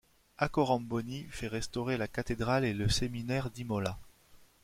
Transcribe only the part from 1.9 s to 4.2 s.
la cathédrale et le séminaire d'Imola.